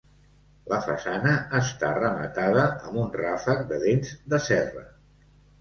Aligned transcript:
La 0.71 0.79
façana 0.85 1.33
està 1.59 1.91
rematada 1.99 2.65
amb 2.71 2.97
un 3.05 3.15
ràfec 3.21 3.63
de 3.73 3.81
dents 3.87 4.19
de 4.35 4.45
serra. 4.51 4.89